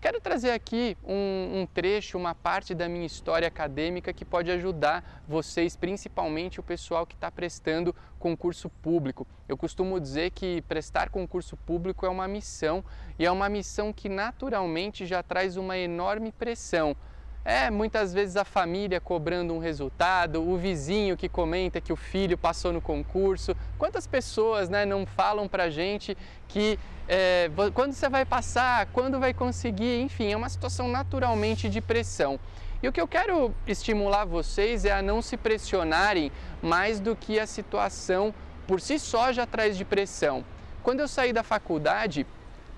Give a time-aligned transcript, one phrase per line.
[0.03, 5.23] Quero trazer aqui um, um, trecho, uma parte da minha história acadêmica que pode ajudar
[5.25, 9.25] vocês, principalmente o pessoal que está prestando concurso público.
[9.47, 12.83] Eu costumo dizer que prestar concurso público é uma missão
[13.17, 16.97] e é uma missão que naturalmente já traz uma enorme pressão.
[17.45, 22.37] É, muitas vezes a família cobrando um resultado, o vizinho que comenta que o filho
[22.37, 23.55] passou no concurso.
[23.77, 29.33] Quantas pessoas né, não falam pra gente que é, quando você vai passar, quando vai
[29.33, 32.39] conseguir, enfim, é uma situação naturalmente de pressão.
[32.81, 37.39] E o que eu quero estimular vocês é a não se pressionarem mais do que
[37.39, 38.33] a situação
[38.65, 40.45] por si só já traz de pressão.
[40.81, 42.25] Quando eu saí da faculdade,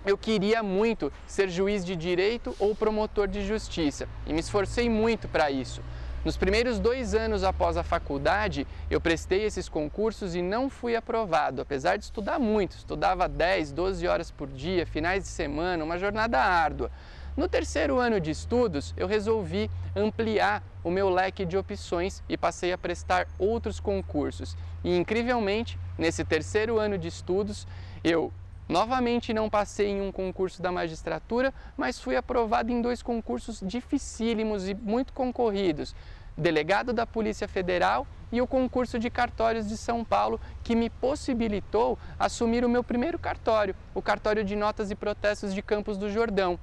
[0.05, 5.27] eu queria muito ser juiz de direito ou promotor de justiça e me esforcei muito
[5.27, 5.81] para isso.
[6.23, 11.61] Nos primeiros dois anos após a faculdade, eu prestei esses concursos e não fui aprovado,
[11.61, 12.75] apesar de estudar muito.
[12.77, 16.89] Estudava 10, 12 horas por dia, finais de semana, uma jornada árdua.
[17.37, 22.73] No terceiro ano de estudos, eu resolvi ampliar o meu leque de opções e passei
[22.73, 24.57] a prestar outros concursos.
[24.83, 27.67] E incrivelmente, nesse terceiro ano de estudos,
[28.03, 28.33] eu
[28.67, 34.67] Novamente não passei em um concurso da magistratura, mas fui aprovado em dois concursos dificílimos
[34.67, 35.93] e muito concorridos.
[36.35, 41.97] Delegado da Polícia Federal e o concurso de cartórios de São Paulo, que me possibilitou
[42.17, 46.59] assumir o meu primeiro cartório, o cartório de notas e protestos de Campos do Jordão.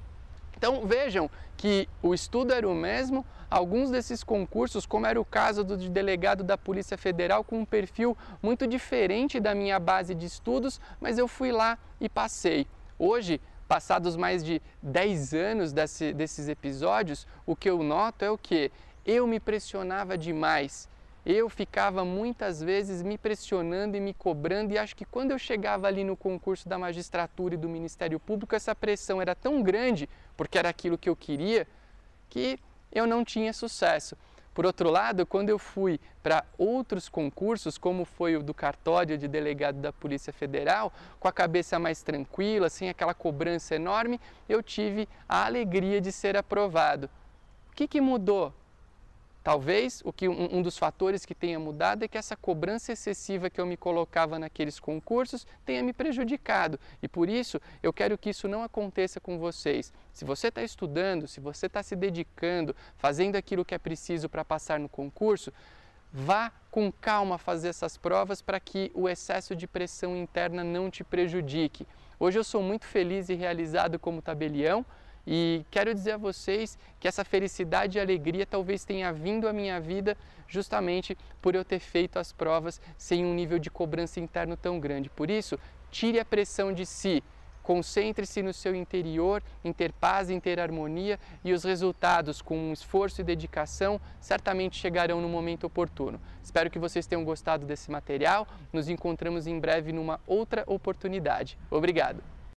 [0.63, 5.61] Então vejam que o estudo era o mesmo, alguns desses concursos, como era o caso
[5.61, 10.25] do de delegado da Polícia Federal, com um perfil muito diferente da minha base de
[10.25, 12.65] estudos, mas eu fui lá e passei.
[12.97, 18.37] Hoje, passados mais de 10 anos desse, desses episódios, o que eu noto é o
[18.37, 18.71] que?
[19.05, 20.87] Eu me pressionava demais
[21.25, 25.87] eu ficava muitas vezes me pressionando e me cobrando, e acho que quando eu chegava
[25.87, 30.57] ali no concurso da magistratura e do Ministério Público, essa pressão era tão grande, porque
[30.57, 31.65] era aquilo que eu queria,
[32.29, 32.59] que
[32.91, 34.17] eu não tinha sucesso.
[34.53, 39.27] Por outro lado, quando eu fui para outros concursos, como foi o do cartório de
[39.27, 45.09] delegado da Polícia Federal, com a cabeça mais tranquila, sem aquela cobrança enorme, eu tive
[45.27, 47.09] a alegria de ser aprovado.
[47.71, 48.53] O que, que mudou?
[49.43, 53.49] Talvez o que um, um, dos fatores que tenha mudado é que essa cobrança excessiva
[53.49, 58.29] que eu me colocava naqueles concursos tenha me prejudicado e por isso eu quero que
[58.29, 59.91] isso não aconteça com vocês.
[60.13, 64.45] Se você está estudando, se você está se dedicando, fazendo aquilo que é preciso para
[64.45, 65.51] passar no concurso,
[66.13, 71.03] vá com calma fazer essas provas para que o excesso de pressão interna não te
[71.03, 71.85] prejudique.
[72.17, 74.85] Hoje eu sou muito feliz e realizado como tabelião
[75.25, 79.79] e quero dizer a vocês que essa felicidade e alegria talvez tenha vindo à minha
[79.79, 80.17] vida
[80.47, 85.09] justamente por eu ter feito as provas sem um nível de cobrança interno tão grande.
[85.09, 85.57] Por isso,
[85.89, 87.23] tire a pressão de si,
[87.63, 93.21] concentre-se no seu interior, em ter paz, em ter harmonia e os resultados, com esforço
[93.21, 96.19] e dedicação, certamente chegarão no momento oportuno.
[96.43, 98.45] Espero que vocês tenham gostado desse material.
[98.73, 101.57] Nos encontramos em breve numa outra oportunidade.
[101.71, 102.32] Obrigado!